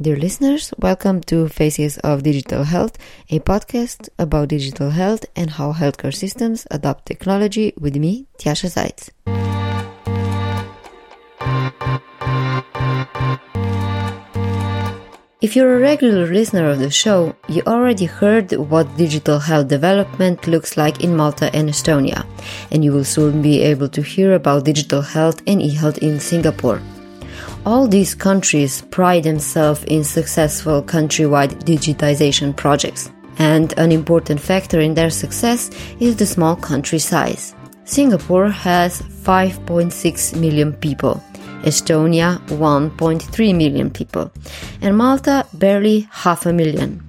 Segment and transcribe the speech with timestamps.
[0.00, 2.98] Dear listeners, welcome to Faces of Digital Health,
[3.30, 9.10] a podcast about digital health and how healthcare systems adopt technology with me, Tjasa Zajc.
[15.40, 20.48] If you're a regular listener of the show, you already heard what digital health development
[20.48, 22.26] looks like in Malta and Estonia,
[22.72, 26.82] and you will soon be able to hear about digital health and e-health in Singapore.
[27.66, 34.94] All these countries pride themselves in successful countrywide digitization projects, and an important factor in
[34.94, 37.54] their success is the small country size.
[37.84, 41.22] Singapore has 5.6 million people
[41.64, 44.30] Estonia 1.3 million people,
[44.82, 47.02] and Malta barely half a million.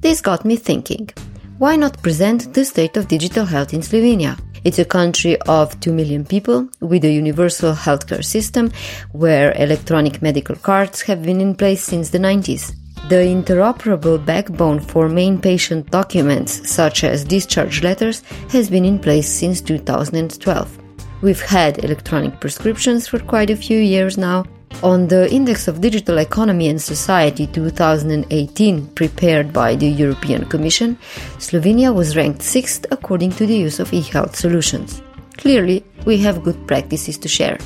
[0.00, 1.10] This got me thinking
[1.58, 4.38] why not present the state of digital health in Slovenia?
[4.64, 8.70] It's a country of 2 million people with a universal healthcare system
[9.12, 12.74] where electronic medical cards have been in place since the 90s.
[13.08, 19.28] The interoperable backbone for main patient documents, such as discharge letters, has been in place
[19.28, 20.78] since 2012.
[21.22, 24.44] We've had electronic prescriptions for quite a few years now.
[24.82, 30.96] On the Index of Digital Economy and Society 2018, prepared by the European Commission,
[31.38, 35.02] Slovenia was ranked sixth according to the use of e health solutions.
[35.36, 37.58] Clearly, we have good practices to share.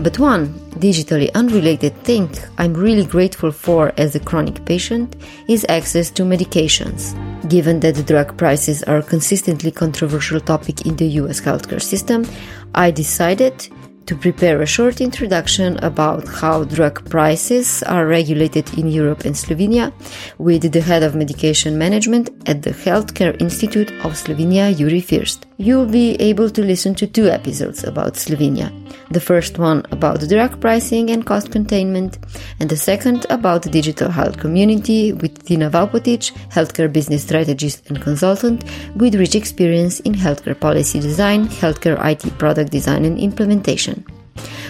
[0.00, 0.48] But one
[0.78, 5.16] digitally unrelated thing I'm really grateful for as a chronic patient
[5.48, 7.14] is access to medications.
[7.48, 12.26] Given that drug prices are a consistently controversial topic in the US healthcare system,
[12.74, 13.68] I decided
[14.06, 19.92] to prepare a short introduction about how drug prices are regulated in Europe and Slovenia
[20.38, 25.40] with the head of medication management at the Healthcare Institute of Slovenia, Jurij Fürst.
[25.56, 28.72] You'll be able to listen to two episodes about Slovenia.
[29.10, 32.18] The first one about drug pricing and cost containment,
[32.58, 38.02] and the second about the digital health community with Tina Valpotic, healthcare business strategist and
[38.02, 38.64] consultant
[38.96, 44.04] with rich experience in healthcare policy design, healthcare IT product design and implementation.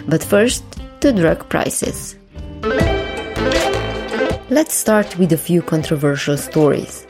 [0.06, 0.64] But first,
[1.00, 2.16] to drug prices.
[4.50, 7.06] Let's start with a few controversial stories.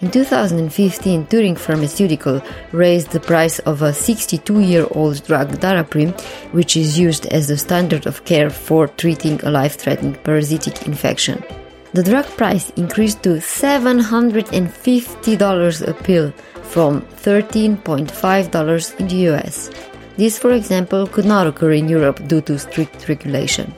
[0.00, 6.20] In 2015, Turing Pharmaceutical raised the price of a 62 year old drug Daraprim,
[6.52, 11.44] which is used as the standard of care for treating a life threatening parasitic infection.
[11.92, 16.32] The drug price increased to $750 a pill
[16.64, 19.70] from $13.5 in the US.
[20.16, 23.72] This, for example, could not occur in Europe due to strict regulation.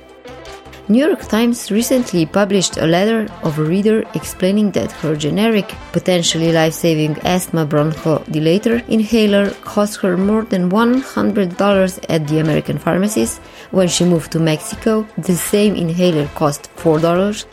[0.89, 6.53] New York Times recently published a letter of a reader explaining that her generic, potentially
[6.53, 13.39] life-saving asthma bronchodilator inhaler cost her more than $100 at the American pharmacies.
[13.73, 17.45] When she moved to Mexico, the same inhaler cost $4.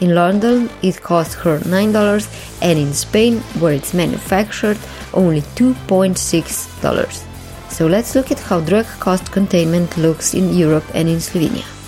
[0.00, 4.78] In London, it cost her $9, and in Spain, where it's manufactured,
[5.14, 7.24] only $2.6.
[7.68, 11.79] So let's look at how drug cost containment looks in Europe and in Slovenia.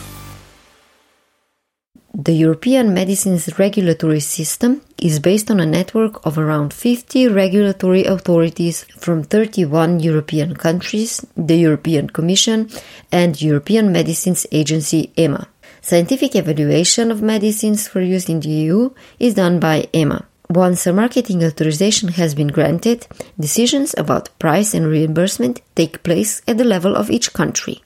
[2.14, 8.84] The European medicines regulatory system is based on a network of around 50 regulatory authorities
[8.98, 12.68] from 31 European countries, the European Commission,
[13.10, 15.48] and European Medicines Agency EMA.
[15.80, 20.26] Scientific evaluation of medicines for use in the EU is done by EMA.
[20.50, 23.06] Once a marketing authorization has been granted,
[23.40, 27.82] decisions about price and reimbursement take place at the level of each country.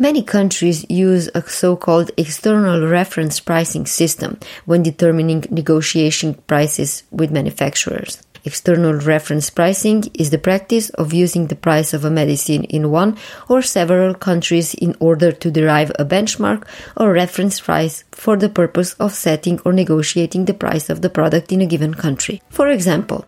[0.00, 8.22] Many countries use a so-called external reference pricing system when determining negotiation prices with manufacturers.
[8.44, 13.18] External reference pricing is the practice of using the price of a medicine in one
[13.48, 16.64] or several countries in order to derive a benchmark
[16.96, 21.50] or reference price for the purpose of setting or negotiating the price of the product
[21.50, 22.40] in a given country.
[22.50, 23.26] For example,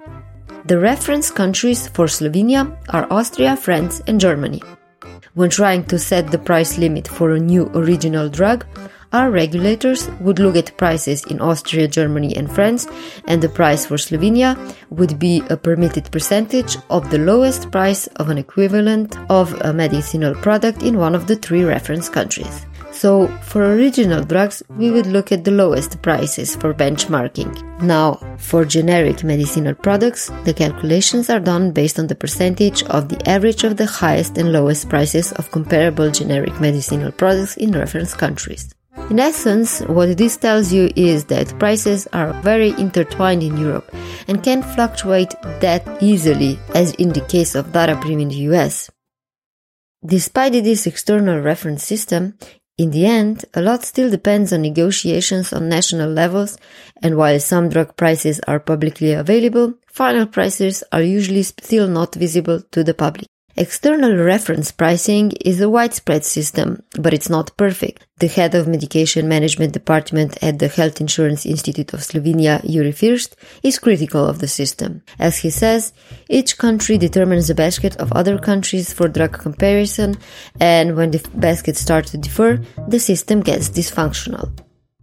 [0.66, 4.62] the reference countries for Slovenia are Austria, France, and Germany.
[5.34, 8.66] When trying to set the price limit for a new original drug,
[9.12, 12.86] our regulators would look at prices in Austria, Germany, and France,
[13.26, 14.58] and the price for Slovenia
[14.90, 20.34] would be a permitted percentage of the lowest price of an equivalent of a medicinal
[20.34, 22.66] product in one of the three reference countries.
[23.00, 27.80] So, for original drugs, we would look at the lowest prices for benchmarking.
[27.80, 33.18] Now, for generic medicinal products, the calculations are done based on the percentage of the
[33.26, 38.68] average of the highest and lowest prices of comparable generic medicinal products in reference countries.
[39.08, 43.90] In essence, what this tells you is that prices are very intertwined in Europe
[44.28, 48.90] and can fluctuate that easily as in the case of Daraprim in the US.
[50.04, 52.38] Despite this external reference system,
[52.80, 56.56] In the end, a lot still depends on negotiations on national levels,
[57.02, 62.62] and while some drug prices are publicly available, final prices are usually still not visible
[62.72, 63.26] to the public.
[63.56, 68.06] External reference pricing is a widespread system, but it's not perfect.
[68.18, 73.34] The head of medication management department at the Health Insurance Institute of Slovenia, Jurij Fürst,
[73.62, 75.02] is critical of the system.
[75.18, 75.92] As he says,
[76.28, 80.16] each country determines a basket of other countries for drug comparison,
[80.60, 84.50] and when the baskets start to differ, the system gets dysfunctional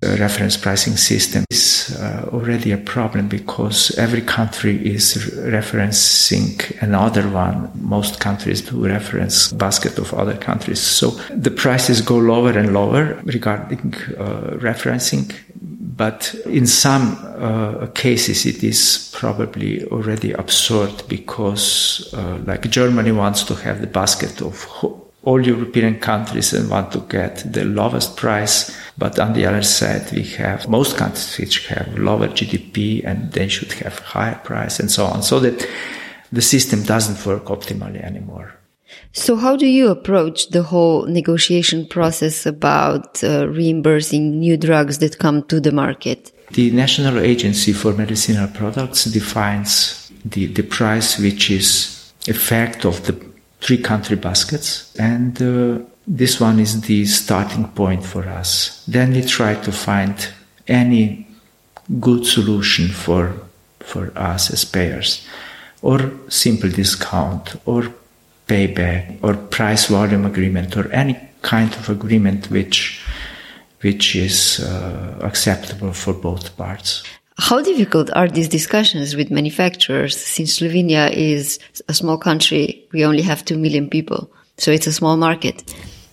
[0.02, 7.72] reference pricing system is uh, already a problem because every country is referencing another one.
[7.82, 10.80] Most countries do reference basket of other countries.
[10.80, 15.34] So the prices go lower and lower regarding uh, referencing.
[15.98, 23.42] But in some uh, cases, it is probably already absurd because, uh, like Germany wants
[23.46, 24.68] to have the basket of
[25.24, 28.78] all European countries and want to get the lowest price.
[28.98, 33.48] But on the other side, we have most countries which have lower GDP and they
[33.48, 35.22] should have higher price and so on.
[35.22, 35.68] So that
[36.32, 38.56] the system doesn't work optimally anymore.
[39.12, 45.20] So, how do you approach the whole negotiation process about uh, reimbursing new drugs that
[45.20, 46.32] come to the market?
[46.52, 53.20] The National Agency for Medicinal Products defines the, the price which is effect of the
[53.60, 58.84] three country baskets and uh, this one is the starting point for us.
[58.88, 60.16] Then we try to find
[60.68, 61.28] any
[62.00, 63.34] good solution for
[63.80, 65.26] for us as payers,
[65.82, 67.94] or simple discount, or
[68.48, 73.02] payback, or price volume agreement, or any kind of agreement which
[73.82, 77.04] which is uh, acceptable for both parts.
[77.38, 82.84] How difficult are these discussions with manufacturers since Slovenia is a small country?
[82.92, 85.64] We only have 2 million people, so it's a small market.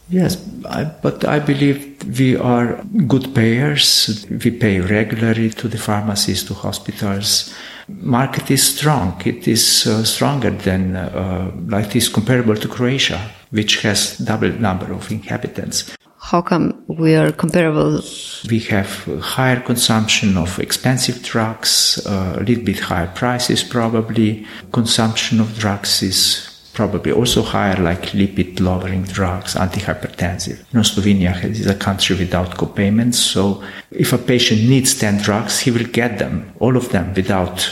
[0.09, 0.37] Yes,
[0.67, 4.27] I, but I believe we are good payers.
[4.29, 7.55] We pay regularly to the pharmacies, to hospitals.
[7.89, 9.21] Market is strong.
[9.25, 14.51] It is uh, stronger than, uh, like it is comparable to Croatia, which has double
[14.51, 15.95] number of inhabitants.
[16.19, 18.03] How come we are comparable?
[18.49, 24.47] We have higher consumption of expensive drugs, uh, a little bit higher prices probably.
[24.73, 30.59] Consumption of drugs is probably also higher, like lipid lowering drugs, antihypertensive.
[30.59, 35.61] You know, Slovenia is a country without co-payments, so if a patient needs 10 drugs,
[35.61, 37.71] he will get them, all of them, without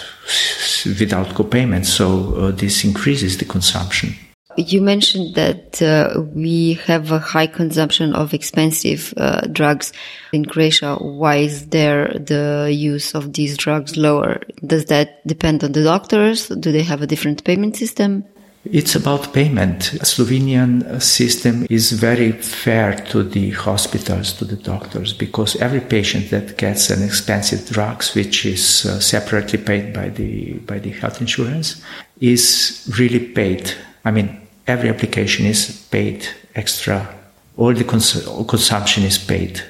[0.98, 1.88] without co-payments.
[1.92, 4.14] So uh, this increases the consumption.
[4.56, 9.92] You mentioned that uh, we have a high consumption of expensive uh, drugs
[10.32, 10.96] in Croatia.
[10.96, 14.42] Why is there the use of these drugs lower?
[14.66, 16.48] Does that depend on the doctors?
[16.48, 18.24] Do they have a different payment system?
[18.64, 19.92] It's about payment.
[20.04, 26.58] Slovenian system is very fair to the hospitals, to the doctors, because every patient that
[26.58, 31.82] gets an expensive drugs, which is uh, separately paid by the by the health insurance,
[32.20, 33.72] is really paid.
[34.04, 37.12] I mean, every application is paid extra.
[37.56, 39.60] All the cons- all consumption is paid.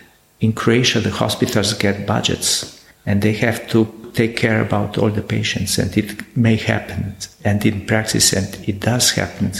[0.40, 5.22] In Croatia, the hospitals get budgets and they have to take care about all the
[5.22, 7.14] patients and it may happen
[7.44, 9.52] and in practice and it does happen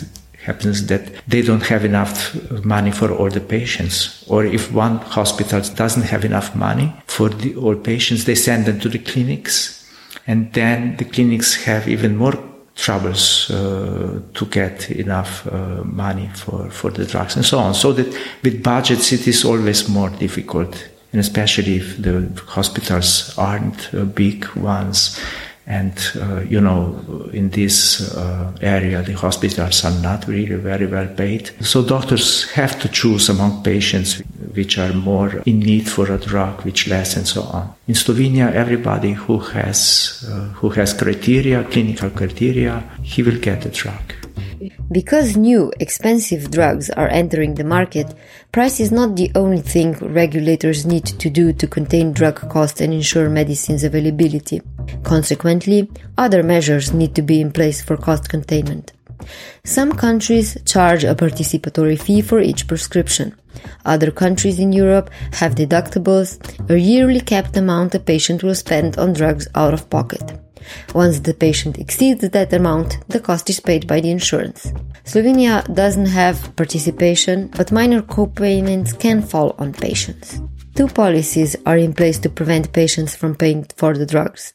[0.45, 2.35] happens that they don't have enough
[2.65, 7.55] money for all the patients or if one hospital doesn't have enough money for the,
[7.57, 9.89] all patients they send them to the clinics
[10.27, 12.37] and then the clinics have even more
[12.75, 17.75] troubles uh, to get enough uh, money for, for the drugs and so on.
[17.75, 23.95] So that with budgets it is always more difficult, and especially if the hospitals aren't
[23.95, 25.21] uh, big ones
[25.67, 27.01] and, uh, you know,
[27.33, 31.51] in this uh, area, the hospitals are not really very well paid.
[31.61, 34.21] So doctors have to choose among patients
[34.55, 37.73] which are more in need for a drug, which less, and so on.
[37.87, 43.71] In Slovenia, everybody who has, uh, who has criteria, clinical criteria, he will get the
[43.71, 44.22] drug.
[44.91, 48.15] Because new, expensive drugs are entering the market,
[48.53, 52.93] price is not the only thing regulators need to do to contain drug costs and
[52.93, 54.61] ensure medicines availability.
[55.03, 58.93] Consequently, other measures need to be in place for cost containment.
[59.65, 63.35] Some countries charge a participatory fee for each prescription.
[63.85, 66.39] Other countries in Europe have deductibles,
[66.69, 70.42] a yearly capped amount a patient will spend on drugs out of pocket.
[70.95, 74.73] Once the patient exceeds that amount, the cost is paid by the insurance.
[75.05, 80.41] Slovenia doesn't have participation, but minor co-payments can fall on patients.
[80.75, 84.55] Two policies are in place to prevent patients from paying for the drugs.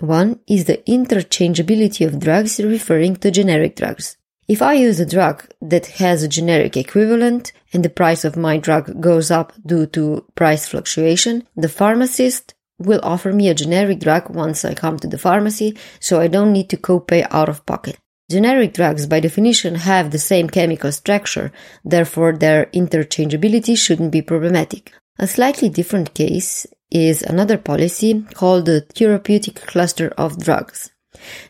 [0.00, 4.16] One is the interchangeability of drugs referring to generic drugs.
[4.48, 8.56] If I use a drug that has a generic equivalent and the price of my
[8.56, 14.30] drug goes up due to price fluctuation, the pharmacist will offer me a generic drug
[14.30, 17.98] once I come to the pharmacy, so I don't need to copay out of pocket.
[18.30, 21.50] Generic drugs by definition have the same chemical structure,
[21.84, 24.92] therefore their interchangeability shouldn't be problematic.
[25.18, 30.90] A slightly different case is another policy called the therapeutic cluster of drugs.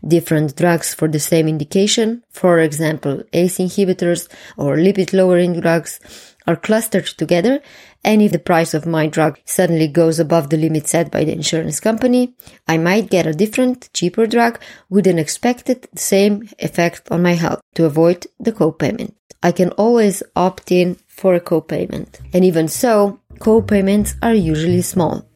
[0.07, 6.01] Different drugs for the same indication, for example, ACE inhibitors or lipid lowering drugs,
[6.47, 7.61] are clustered together
[8.05, 11.33] and if the price of my drug suddenly goes above the limit set by the
[11.33, 12.35] insurance company,
[12.67, 17.61] I might get a different, cheaper drug with an expected same effect on my health
[17.75, 19.15] to avoid the copayment.
[19.43, 22.21] I can always opt in for a copayment.
[22.33, 25.29] And even so, copayments are usually small.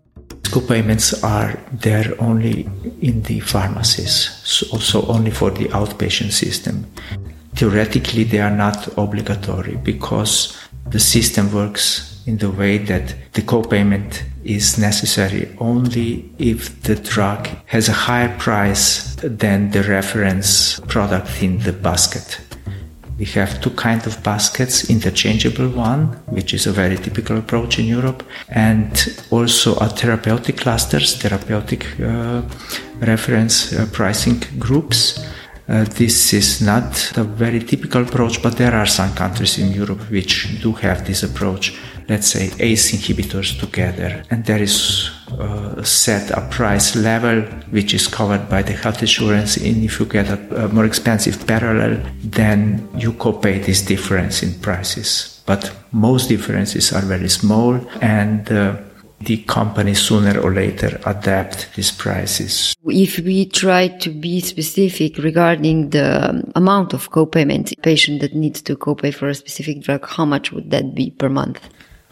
[0.50, 2.69] Co-payments are there only
[3.00, 6.87] in the pharmacies, so also only for the outpatient system.
[7.54, 10.54] Theoretically, they are not obligatory because
[10.90, 17.49] the system works in the way that the co-payment is necessary only if the drug
[17.67, 22.41] has a higher price than the reference product in the basket.
[23.19, 27.85] We have two kinds of baskets, interchangeable one, which is a very typical approach in
[27.85, 28.91] Europe, and
[29.31, 32.43] also a therapeutic clusters, therapeutic uh,
[33.00, 35.25] reference uh, pricing groups.
[35.69, 40.00] Uh, this is not a very typical approach, but there are some countries in Europe
[40.11, 41.79] which do have this approach
[42.12, 44.76] let's say ACE inhibitors together and there is
[45.38, 47.40] uh, set a price level
[47.76, 51.47] which is covered by the health insurance and if you get a, a more expensive
[51.47, 58.52] parallel then you copay this difference in prices but most differences are very small and
[58.52, 58.76] uh,
[59.25, 62.75] the company sooner or later adapt these prices.
[62.85, 68.76] If we try to be specific regarding the amount of copayment patient that needs to
[68.76, 71.61] copay for a specific drug, how much would that be per month?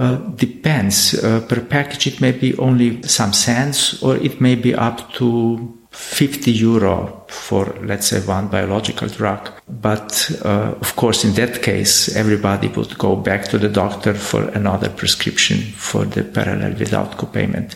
[0.01, 1.13] Uh, depends.
[1.23, 5.79] Uh, per package, it may be only some cents, or it may be up to
[5.91, 9.51] 50 euro for, let's say, one biological drug.
[9.69, 14.49] But uh, of course, in that case, everybody would go back to the doctor for
[14.49, 17.75] another prescription for the parallel without copayment.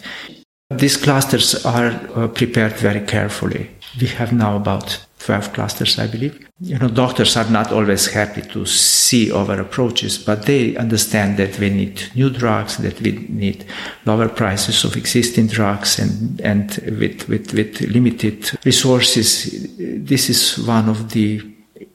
[0.70, 3.68] These clusters are uh, prepared very carefully.
[4.00, 6.46] We have now about 12 clusters, I believe.
[6.60, 11.58] You know, doctors are not always happy to see our approaches, but they understand that
[11.58, 13.64] we need new drugs, that we need
[14.04, 20.88] lower prices of existing drugs, and, and with, with, with limited resources, this is one
[20.88, 21.40] of the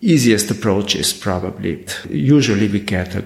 [0.02, 1.86] easiest approaches, probably.
[2.10, 3.24] Usually we get a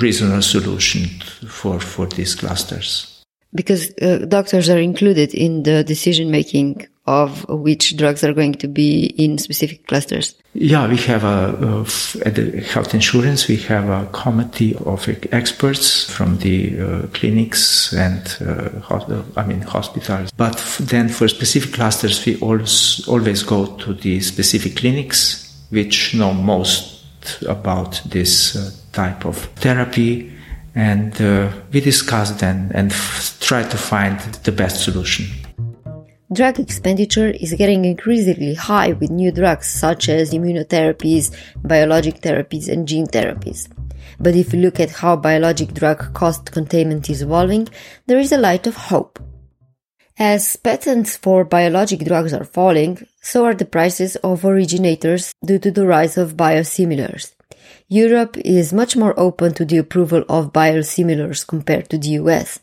[0.00, 1.06] reasonable solution
[1.48, 3.24] for, for these clusters.
[3.52, 8.68] Because uh, doctors are included in the decision making of which drugs are going to
[8.68, 10.36] be in specific clusters?
[10.54, 11.84] Yeah, we have a,
[12.24, 18.22] at the health insurance, we have a committee of experts from the uh, clinics and,
[18.40, 20.30] uh, I mean, hospitals.
[20.36, 26.32] But then for specific clusters, we always, always go to the specific clinics, which know
[26.32, 27.04] most
[27.48, 30.32] about this uh, type of therapy.
[30.76, 32.92] And uh, we discuss then and
[33.40, 35.26] try to find the best solution.
[36.32, 42.86] Drug expenditure is getting increasingly high with new drugs such as immunotherapies, biologic therapies, and
[42.86, 43.68] gene therapies.
[44.20, 47.68] But if you look at how biologic drug cost containment is evolving,
[48.06, 49.18] there is a light of hope.
[50.20, 55.72] As patents for biologic drugs are falling, so are the prices of originators due to
[55.72, 57.34] the rise of biosimilars.
[57.88, 62.60] Europe is much more open to the approval of biosimilars compared to the US.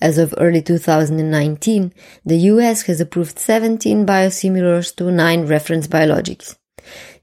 [0.00, 1.92] As of early 2019,
[2.24, 6.56] the US has approved 17 biosimilars to 9 reference biologics.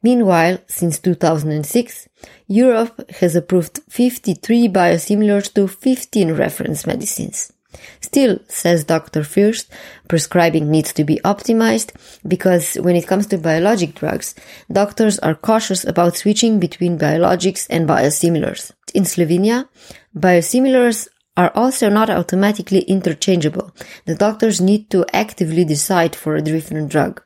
[0.03, 2.07] Meanwhile, since 2006,
[2.47, 7.51] Europe has approved 53 biosimilars to 15 reference medicines.
[8.01, 9.21] Still, says Dr.
[9.21, 9.67] Fürst,
[10.07, 11.91] prescribing needs to be optimized
[12.27, 14.35] because when it comes to biologic drugs,
[14.71, 18.71] doctors are cautious about switching between biologics and biosimilars.
[18.93, 19.67] In Slovenia,
[20.15, 23.75] biosimilars are also not automatically interchangeable.
[24.05, 27.21] The doctors need to actively decide for a different drug.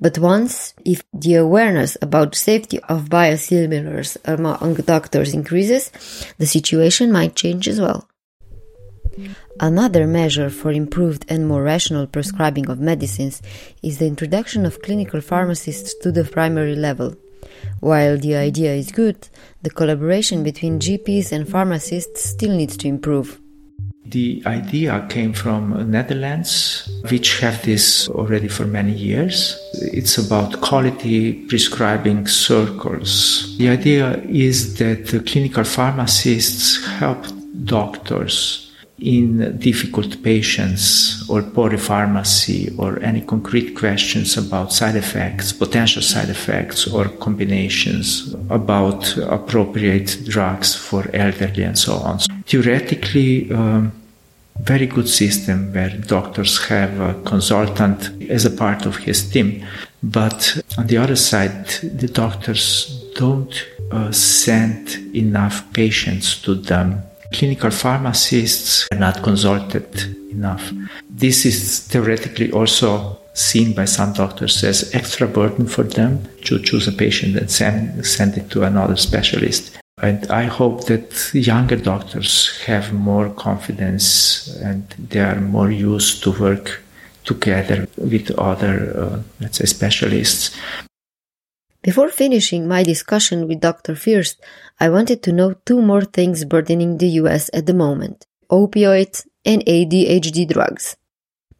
[0.00, 5.90] But once, if the awareness about safety of biosimilars among doctors increases,
[6.38, 8.08] the situation might change as well.
[9.60, 13.40] Another measure for improved and more rational prescribing of medicines
[13.82, 17.16] is the introduction of clinical pharmacists to the primary level.
[17.80, 19.28] While the idea is good,
[19.62, 23.40] the collaboration between GPs and pharmacists still needs to improve.
[24.04, 29.58] The idea came from Netherlands, which have this already for many years.
[29.74, 33.56] It's about quality prescribing circles.
[33.58, 37.26] The idea is that the clinical pharmacists help
[37.64, 38.65] doctors
[38.98, 46.86] in difficult patients or polypharmacy or any concrete questions about side effects, potential side effects
[46.86, 52.18] or combinations about appropriate drugs for elderly and so on.
[52.46, 53.92] Theoretically, um,
[54.60, 59.62] very good system where doctors have a consultant as a part of his team.
[60.02, 63.52] But on the other side, the doctors don't
[63.90, 69.86] uh, send enough patients to them clinical pharmacists are not consulted
[70.30, 70.72] enough.
[71.10, 76.88] This is theoretically also seen by some doctors as extra burden for them to choose
[76.88, 79.78] a patient and send, send it to another specialist.
[80.02, 86.32] And I hope that younger doctors have more confidence and they are more used to
[86.32, 86.82] work
[87.24, 90.56] together with other, uh, let's say, specialists.
[91.86, 93.92] Before finishing my discussion with Dr.
[93.94, 94.38] Fürst,
[94.80, 99.64] I wanted to know two more things burdening the US at the moment opioids and
[99.66, 100.96] ADHD drugs.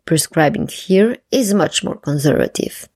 [0.05, 2.89] Prescribing here is much more conservative.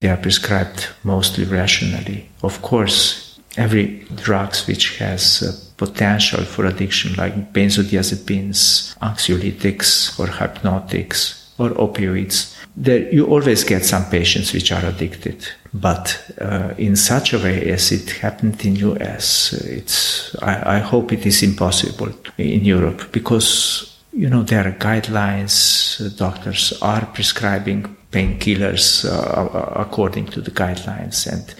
[0.00, 2.30] They are prescribed mostly rationally.
[2.42, 11.52] Of course, every drug which has uh, potential for addiction, like benzodiazepines, anxiolytics, or hypnotics,
[11.58, 17.32] or opioids, there you always get some patients which are addicted but uh, in such
[17.32, 22.08] a way as it happened in us it's I, I, hope it is impossible
[22.38, 30.40] in europe because you know there are guidelines doctors are prescribing painkillers uh, according to
[30.40, 31.54] the guidelines and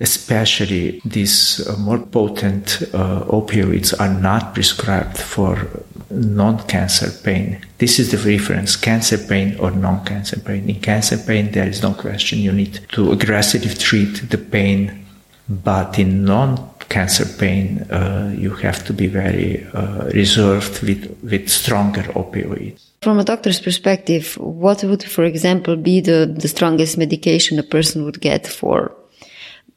[0.00, 5.68] especially these uh, more potent uh, opioids are not prescribed for
[6.10, 7.58] non-cancer pain.
[7.78, 10.68] This is the reference, cancer pain or non-cancer pain.
[10.68, 12.38] In cancer pain, there is no question.
[12.38, 15.04] You need to aggressively treat the pain,
[15.48, 22.02] but in non-cancer pain, uh, you have to be very uh, reserved with, with stronger
[22.02, 22.82] opioids.
[23.02, 28.04] From a doctor's perspective, what would, for example, be the, the strongest medication a person
[28.04, 28.92] would get for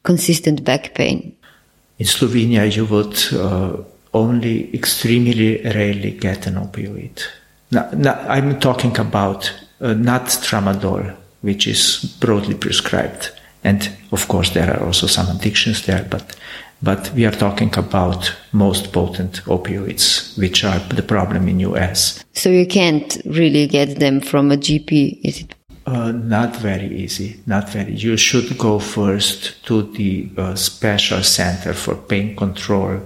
[0.02, 1.36] consistent back pain?
[1.98, 3.76] In Slovenia, you would uh,
[4.14, 7.22] only extremely rarely get an opioid.
[7.70, 13.30] Now, now I'm talking about uh, not tramadol, which is broadly prescribed.
[13.62, 16.36] And of course, there are also some addictions there, but,
[16.82, 22.24] but we are talking about most potent opioids, which are the problem in US.
[22.32, 25.54] So you can't really get them from a GP, is it?
[25.90, 27.92] Uh, not very easy, not very.
[27.94, 33.00] You should go first to the uh, special center for pain control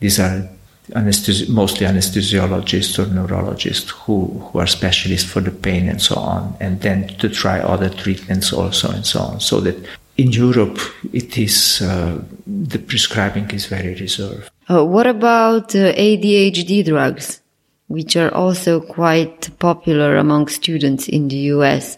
[0.00, 0.48] these are
[0.90, 6.56] anesthesi- mostly anesthesiologists or neurologists who, who are specialists for the pain and so on,
[6.60, 9.40] and then to try other treatments also and so on.
[9.40, 9.76] So that
[10.16, 10.78] in Europe,
[11.12, 14.50] it is uh, the prescribing is very reserved.
[14.68, 17.40] Uh, what about uh, ADHD drugs,
[17.88, 21.96] which are also quite popular among students in the US?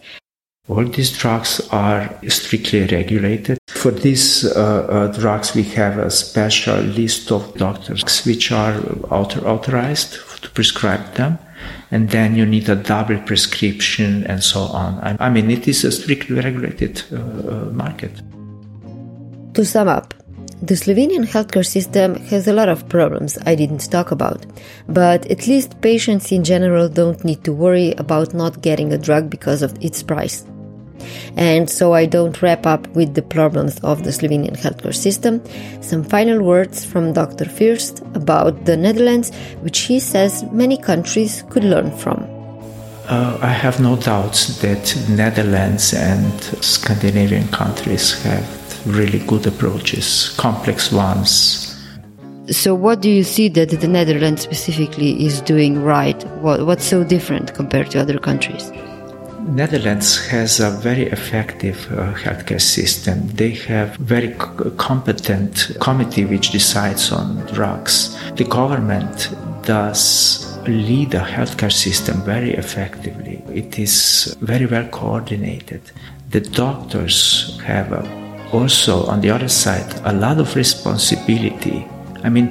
[0.69, 3.57] All these drugs are strictly regulated.
[3.69, 8.75] For these uh, uh, drugs, we have a special list of doctors which are
[9.09, 11.39] author- authorized to prescribe them.
[11.89, 15.17] And then you need a double prescription and so on.
[15.19, 18.11] I, mean, it is a strictly regulated uh, uh market.
[19.55, 20.13] To sum up,
[20.61, 24.45] the Slovenian healthcare system has a lot of problems I didn't talk about,
[24.87, 29.31] but at least patients in general don't need to worry about not getting a drug
[29.31, 30.45] because of its price.
[31.37, 35.41] And so I don't wrap up with the problems of the Slovenian healthcare system.
[35.81, 37.45] Some final words from Dr.
[37.45, 39.31] Fürst about the Netherlands,
[39.61, 42.27] which he says many countries could learn from.
[43.07, 48.45] Uh, I have no doubts that Netherlands and Scandinavian countries have
[48.85, 51.65] really good approaches, complex ones.
[52.51, 56.23] So, what do you see that the Netherlands specifically is doing right?
[56.41, 58.71] What, what's so different compared to other countries?
[59.49, 63.27] Netherlands has a very effective uh, healthcare system.
[63.29, 68.15] They have very c- competent committee which decides on drugs.
[68.35, 69.29] The government
[69.63, 73.41] does lead a healthcare system very effectively.
[73.51, 75.81] It is very well coordinated.
[76.29, 77.91] The doctors have
[78.53, 81.87] also on the other side a lot of responsibility.
[82.23, 82.49] I mean,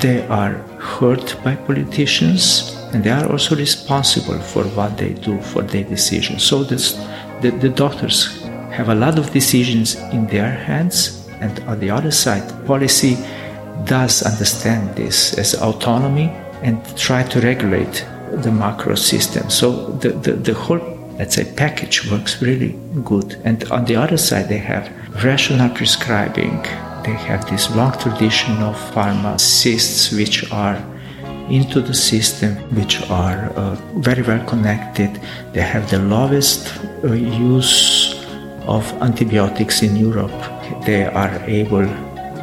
[0.00, 5.62] they are hurt by politicians and they are also responsible for what they do, for
[5.62, 6.42] their decisions.
[6.42, 6.92] So this,
[7.40, 12.10] the, the doctors have a lot of decisions in their hands, and on the other
[12.10, 13.16] side, policy
[13.84, 16.30] does understand this as autonomy
[16.62, 19.50] and try to regulate the macro system.
[19.50, 20.80] So the, the, the whole,
[21.18, 23.40] let's say, package works really good.
[23.44, 24.90] And on the other side, they have
[25.24, 26.62] rational prescribing.
[27.04, 30.82] They have this long tradition of pharmacists which are
[31.48, 35.20] into the system, which are uh, very well connected.
[35.52, 38.14] They have the lowest uh, use
[38.66, 40.34] of antibiotics in Europe.
[40.84, 41.88] They are able,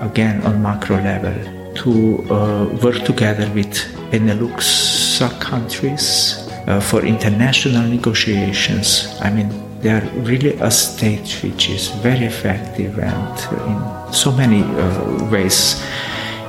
[0.01, 1.35] again, on macro level,
[1.75, 1.91] to
[2.31, 3.73] uh, work together with
[4.11, 9.07] Benelux countries uh, for international negotiations.
[9.21, 9.49] I mean,
[9.81, 13.37] they are really a state which is very effective and
[13.67, 15.83] in so many uh, ways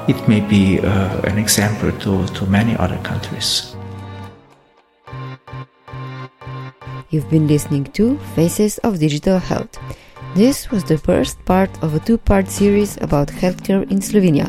[0.07, 3.75] it may be uh, an example to, to many other countries.
[7.11, 9.79] You've been listening to Faces of Digital Health.
[10.35, 14.49] This was the first part of a two part series about healthcare in Slovenia.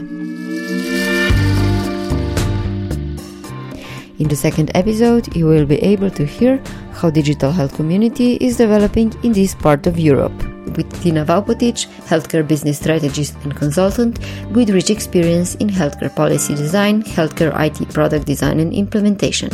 [4.18, 8.58] In the second episode, you will be able to hear how digital health community is
[8.58, 14.20] developing in this part of Europe with Tina Valpotic, healthcare business strategist and consultant
[14.52, 19.50] with rich experience in healthcare policy design, healthcare IT product design and implementation.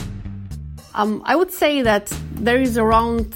[0.94, 3.34] Um, I would say that there is around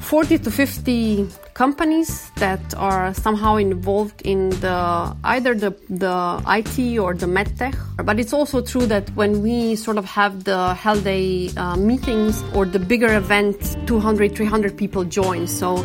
[0.00, 7.14] 40 to 50 companies that are somehow involved in the either the, the IT or
[7.14, 7.74] the medtech.
[8.04, 12.42] But it's also true that when we sort of have the health day uh, meetings
[12.54, 15.46] or the bigger events, 200, 300 people join.
[15.48, 15.84] So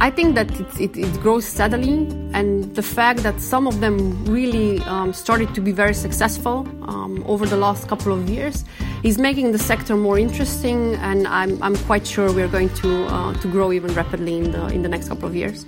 [0.00, 4.24] I think that it, it, it, grows steadily, and the fact that some of them
[4.24, 8.64] really um, started to be very successful um, over the last couple of years
[9.02, 13.34] is making the sector more interesting, and I'm, I'm quite sure we're going to, uh,
[13.34, 15.64] to grow even rapidly in the, in the next couple of years.